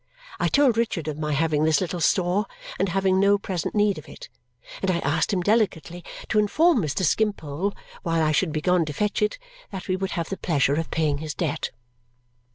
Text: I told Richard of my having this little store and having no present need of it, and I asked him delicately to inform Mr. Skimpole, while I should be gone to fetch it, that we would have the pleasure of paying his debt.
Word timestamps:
I 0.39 0.47
told 0.47 0.77
Richard 0.79 1.07
of 1.07 1.19
my 1.19 1.33
having 1.33 1.63
this 1.63 1.79
little 1.79 1.99
store 2.01 2.47
and 2.79 2.89
having 2.89 3.19
no 3.19 3.37
present 3.37 3.75
need 3.75 3.99
of 3.99 4.09
it, 4.09 4.29
and 4.81 4.89
I 4.89 4.97
asked 4.97 5.31
him 5.31 5.41
delicately 5.41 6.03
to 6.29 6.39
inform 6.39 6.81
Mr. 6.81 7.03
Skimpole, 7.03 7.75
while 8.01 8.23
I 8.23 8.31
should 8.31 8.51
be 8.51 8.61
gone 8.61 8.83
to 8.85 8.93
fetch 8.93 9.21
it, 9.21 9.37
that 9.69 9.87
we 9.87 9.95
would 9.95 10.13
have 10.17 10.29
the 10.29 10.37
pleasure 10.37 10.73
of 10.73 10.89
paying 10.89 11.19
his 11.19 11.35
debt. 11.35 11.69